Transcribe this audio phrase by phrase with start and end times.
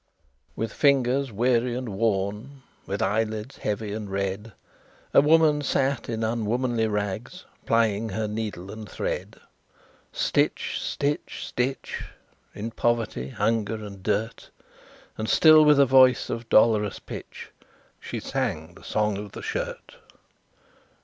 [0.55, 4.51] With fingers weary and worn, With eyelids heavy and red,
[5.13, 9.35] A woman sat, in unwomanly rags, Plying her needle and thread
[10.11, 10.79] Stitch!
[10.81, 11.45] stitch!
[11.45, 12.03] stitch!
[12.55, 14.49] In poverty, hunger, and dirt,
[15.19, 17.51] And still with a voice of dolorous pitch
[17.99, 19.97] She sang the "Song of the Shirt."